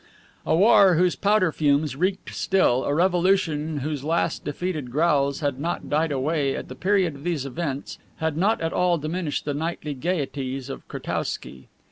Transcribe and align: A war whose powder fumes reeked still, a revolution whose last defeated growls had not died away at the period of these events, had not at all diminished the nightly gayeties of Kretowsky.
A 0.47 0.55
war 0.55 0.95
whose 0.95 1.15
powder 1.15 1.51
fumes 1.51 1.95
reeked 1.95 2.33
still, 2.33 2.85
a 2.85 2.91
revolution 2.95 3.81
whose 3.81 4.03
last 4.03 4.43
defeated 4.43 4.89
growls 4.89 5.41
had 5.41 5.59
not 5.59 5.91
died 5.91 6.11
away 6.11 6.55
at 6.55 6.69
the 6.69 6.75
period 6.75 7.13
of 7.13 7.23
these 7.23 7.45
events, 7.45 7.99
had 8.17 8.35
not 8.35 8.59
at 8.61 8.73
all 8.73 8.97
diminished 8.97 9.45
the 9.45 9.53
nightly 9.53 9.93
gayeties 9.93 10.71
of 10.71 10.87
Kretowsky. 10.87 11.67